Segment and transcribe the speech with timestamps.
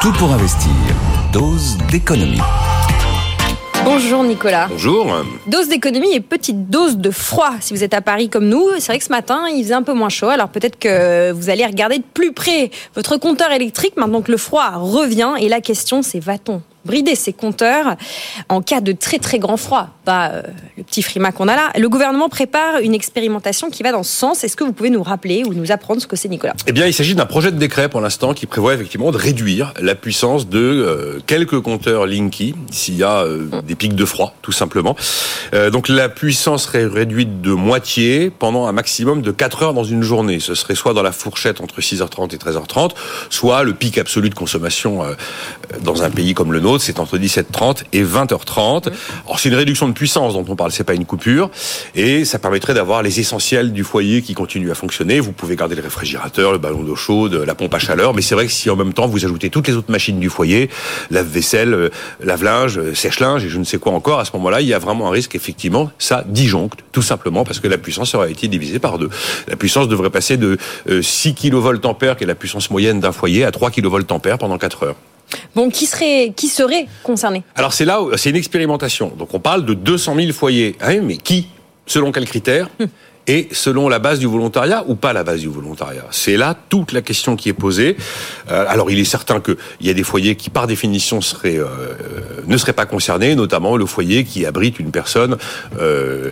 [0.00, 0.70] Tout pour investir.
[1.32, 2.38] Dose d'économie.
[3.84, 4.68] Bonjour Nicolas.
[4.70, 5.12] Bonjour.
[5.48, 8.68] Dose d'économie et petite dose de froid si vous êtes à Paris comme nous.
[8.78, 10.28] C'est vrai que ce matin, il faisait un peu moins chaud.
[10.28, 14.38] Alors peut-être que vous allez regarder de plus près votre compteur électrique maintenant que le
[14.38, 15.34] froid revient.
[15.40, 17.96] Et la question, c'est va-t-on brider ses compteurs
[18.48, 19.88] en cas de très très grand froid.
[20.04, 20.42] Pas euh,
[20.76, 21.70] le petit frima qu'on a là.
[21.78, 24.44] Le gouvernement prépare une expérimentation qui va dans ce sens.
[24.44, 26.54] Est-ce que vous pouvez nous rappeler ou nous apprendre ce que c'est, Nicolas?
[26.66, 29.74] Eh bien, il s'agit d'un projet de décret pour l'instant qui prévoit effectivement de réduire
[29.80, 34.34] la puissance de euh, quelques compteurs Linky s'il y a euh, des pics de froid,
[34.42, 34.96] tout simplement.
[35.72, 40.02] donc la puissance serait réduite de moitié pendant un maximum de 4 heures dans une
[40.02, 40.40] journée.
[40.40, 42.92] Ce serait soit dans la fourchette entre 6h30 et 13h30,
[43.30, 45.02] soit le pic absolu de consommation
[45.82, 48.90] dans un pays comme le nôtre c'est entre 17h30 et 20h30.
[49.24, 51.50] Alors c'est une réduction de puissance dont on parle, c'est pas une coupure,
[51.94, 55.20] et ça permettrait d'avoir les essentiels du foyer qui continuent à fonctionner.
[55.20, 58.34] Vous pouvez garder le réfrigérateur, le ballon d'eau chaude, la pompe à chaleur, mais c'est
[58.34, 60.68] vrai que si en même temps vous ajoutez toutes les autres machines du foyer,
[61.10, 61.88] lave-vaisselle, euh,
[62.22, 64.78] lave-linge, euh, sèche-linge et je ne sais quoi encore, à ce moment-là, il y a
[64.78, 68.80] vraiment un risque effectivement, ça disjoncte, tout simplement parce que la puissance aurait été divisée
[68.80, 69.08] par deux.
[69.46, 70.58] La puissance devrait passer de
[71.00, 74.58] 6 kV ampères, qui est la puissance moyenne d'un foyer, à 3 kV ampères pendant
[74.58, 74.96] 4 heures.
[75.54, 77.42] Bon, qui serait, qui serait concerné?
[77.54, 79.12] Alors c'est là, c'est une expérimentation.
[79.16, 80.76] Donc on parle de 200 000 foyers.
[80.80, 81.48] Ah mais qui
[81.86, 82.88] Selon quels critères hum
[83.28, 86.06] et selon la base du volontariat ou pas la base du volontariat?
[86.10, 87.96] C'est là toute la question qui est posée.
[88.50, 91.66] Euh, alors il est certain qu'il y a des foyers qui par définition seraient, euh,
[92.46, 95.36] ne seraient pas concernés, notamment le foyer qui abrite une personne,
[95.78, 96.30] euh,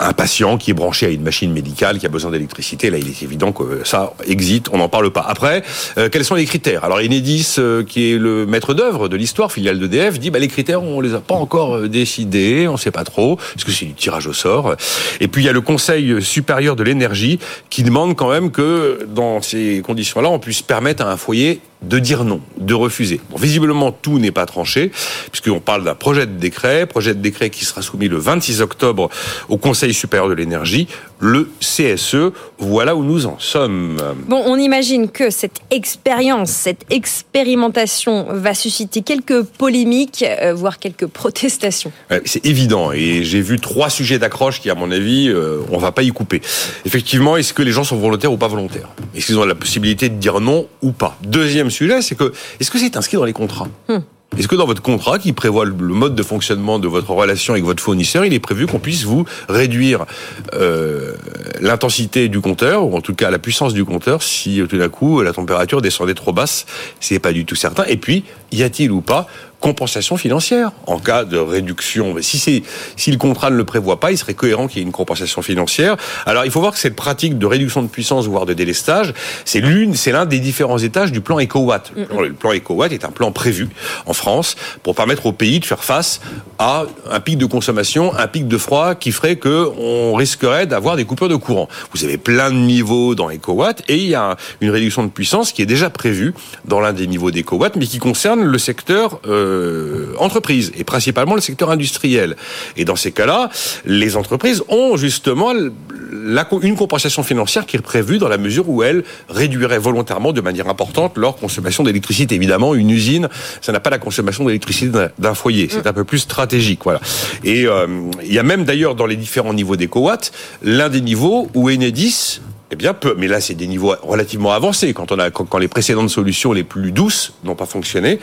[0.00, 2.90] un patient qui est branché à une machine médicale qui a besoin d'électricité.
[2.90, 5.24] Là il est évident que ça existe, on n'en parle pas.
[5.28, 5.62] Après,
[6.10, 6.84] quels sont les critères?
[6.84, 7.56] Alors Enedis,
[7.88, 11.14] qui est le maître d'œuvre de l'histoire, filiale d'EDF, dit bah, les critères on les
[11.14, 14.76] a pas encore décidés, on sait pas trop, parce que c'est du tirage au sort.
[15.20, 19.06] Et puis il y a le conseil supérieur de l'énergie qui demande quand même que
[19.08, 23.20] dans ces conditions-là, on puisse permettre à un foyer de dire non, de refuser.
[23.30, 24.90] Bon, visiblement, tout n'est pas tranché,
[25.32, 29.08] puisqu'on parle d'un projet de décret, projet de décret qui sera soumis le 26 octobre
[29.48, 30.88] au Conseil supérieur de l'énergie,
[31.20, 32.32] le CSE.
[32.58, 34.00] Voilà où nous en sommes.
[34.26, 41.06] Bon, on imagine que cette expérience, cette expérimentation va susciter quelques polémiques, euh, voire quelques
[41.06, 41.92] protestations.
[42.24, 45.92] C'est évident, et j'ai vu trois sujets d'accroche qui, à mon avis, euh, on va
[45.92, 46.40] pas y couper.
[46.84, 48.88] Effectivement, est-ce que les gens sont volontaires ou pas volontaires?
[49.14, 51.16] Est-ce qu'ils ont la possibilité de dire non ou pas?
[51.22, 53.68] Deuxième sujet, c'est que est-ce que c'est inscrit dans les contrats?
[53.88, 53.98] Hmm.
[54.38, 57.64] Est-ce que dans votre contrat qui prévoit le mode de fonctionnement de votre relation avec
[57.64, 60.06] votre fournisseur, il est prévu qu'on puisse vous réduire
[60.54, 61.14] euh,
[61.60, 65.20] l'intensité du compteur ou en tout cas la puissance du compteur si tout d'un coup
[65.22, 66.66] la température descendait trop basse?
[67.00, 67.84] C'est pas du tout certain.
[67.86, 69.26] Et puis, y a-t-il ou pas
[69.60, 72.14] compensation financière en cas de réduction.
[72.14, 72.62] Mais si c'est
[72.96, 75.42] si le contrat ne le prévoit pas, il serait cohérent qu'il y ait une compensation
[75.42, 75.96] financière.
[76.26, 79.12] Alors il faut voir que cette pratique de réduction de puissance voire de délestage,
[79.44, 81.92] c'est l'une, c'est l'un des différents étages du plan EcoWatt.
[81.96, 83.68] Le plan EcoWatt est un plan prévu
[84.06, 86.20] en France pour permettre au pays de faire face
[86.58, 90.96] à un pic de consommation, un pic de froid qui ferait que on risquerait d'avoir
[90.96, 91.68] des coupures de courant.
[91.92, 95.52] Vous avez plein de niveaux dans EcoWatt et il y a une réduction de puissance
[95.52, 96.34] qui est déjà prévue
[96.64, 101.34] dans l'un des niveaux d'EcoWatt, mais qui concerne le secteur euh, euh, entreprises, et principalement
[101.34, 102.36] le secteur industriel.
[102.76, 103.50] Et dans ces cas-là,
[103.84, 109.04] les entreprises ont justement une compensation financière qui est prévue dans la mesure où elles
[109.28, 112.34] réduiraient volontairement de manière importante leur consommation d'électricité.
[112.34, 113.28] Évidemment, une usine,
[113.60, 115.68] ça n'a pas la consommation d'électricité d'un foyer.
[115.70, 117.00] C'est un peu plus stratégique, voilà.
[117.44, 117.86] Et euh,
[118.22, 120.32] il y a même d'ailleurs dans les différents niveaux d'éco-watts,
[120.62, 122.40] l'un des niveaux où Enedis
[122.72, 123.14] eh bien, peu.
[123.18, 124.94] Mais là, c'est des niveaux relativement avancés.
[124.94, 128.20] Quand on a, quand, les précédentes solutions les plus douces n'ont pas fonctionné,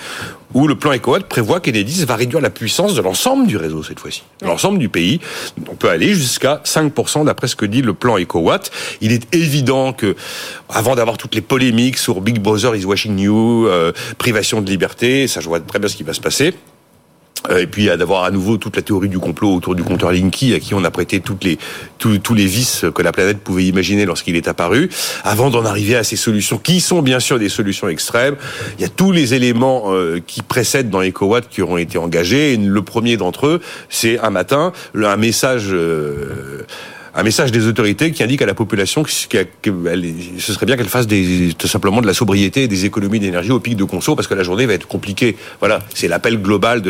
[0.54, 4.00] où le plan EcoWatt prévoit qu'Enedis va réduire la puissance de l'ensemble du réseau cette
[4.00, 5.20] fois-ci, l'ensemble du pays.
[5.70, 8.72] On peut aller jusqu'à 5% d'après ce que dit le plan EcoWatt.
[9.02, 10.16] Il est évident que,
[10.70, 15.28] avant d'avoir toutes les polémiques sur Big Brother is watching you, euh, privation de liberté,
[15.28, 16.54] ça je vois très bien ce qui va se passer.
[17.50, 20.54] Euh, et puis d'avoir à nouveau toute la théorie du complot autour du compteur Linky,
[20.54, 21.58] à qui on a prêté toutes les,
[21.98, 24.90] tous, les vices que la planète pouvait imaginer lorsqu'il est apparu,
[25.24, 28.36] avant d'en arriver à ces solutions qui sont bien sûr des solutions extrêmes.
[28.78, 32.54] Il y a tous les éléments euh, qui précèdent dans EcoWatt qui auront été engagés.
[32.54, 35.68] Et le premier d'entre eux, c'est un matin un message.
[35.72, 36.66] Euh,
[37.18, 41.08] un message des autorités qui indique à la population que, ce serait bien qu'elle fasse
[41.58, 44.36] tout simplement de la sobriété et des économies d'énergie au pic de conso parce que
[44.36, 45.36] la journée va être compliquée.
[45.60, 46.84] Voilà, c'est l'appel global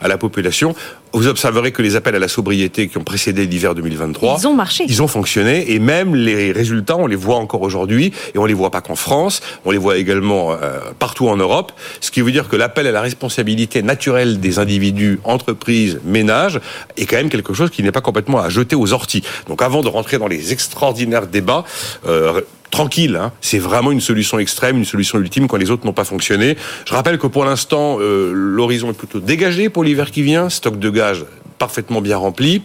[0.00, 0.76] à la population.
[1.14, 4.54] Vous observerez que les appels à la sobriété qui ont précédé l'hiver 2023, ils ont
[4.54, 8.46] marché, ils ont fonctionné et même les résultats, on les voit encore aujourd'hui et on
[8.46, 11.72] les voit pas qu'en France, on les voit également euh, partout en Europe.
[12.00, 16.60] Ce qui veut dire que l'appel à la responsabilité naturelle des individus, entreprises, ménages
[16.96, 19.22] est quand même quelque chose qui n'est pas complètement à jeter aux orties.
[19.48, 21.64] Donc avant de rentrer dans les extraordinaires débats,
[22.06, 22.40] euh,
[22.72, 23.14] tranquille.
[23.14, 23.30] Hein.
[23.40, 26.56] C'est vraiment une solution extrême, une solution ultime quand les autres n'ont pas fonctionné.
[26.84, 30.48] Je rappelle que pour l'instant, euh, l'horizon est plutôt dégagé pour l'hiver qui vient.
[30.48, 31.24] Stock de gaz
[31.62, 32.60] parfaitement bien rempli.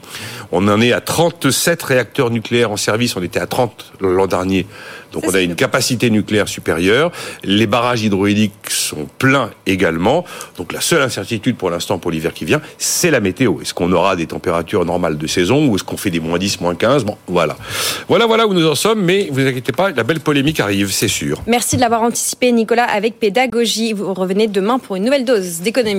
[0.51, 3.15] On en est à 37 réacteurs nucléaires en service.
[3.15, 4.65] On était à 30 l'an dernier.
[5.13, 7.11] Donc on a une capacité nucléaire supérieure.
[7.43, 10.25] Les barrages hydrauliques sont pleins également.
[10.57, 13.61] Donc la seule incertitude pour l'instant pour l'hiver qui vient, c'est la météo.
[13.61, 16.59] Est-ce qu'on aura des températures normales de saison ou est-ce qu'on fait des moins 10,
[16.61, 17.55] moins 15 Bon, voilà.
[18.09, 19.03] Voilà, voilà où nous en sommes.
[19.03, 21.41] Mais vous inquiétez pas, la belle polémique arrive, c'est sûr.
[21.45, 23.93] Merci de l'avoir anticipé, Nicolas, avec pédagogie.
[23.93, 25.95] Vous revenez demain pour une nouvelle dose d'économie.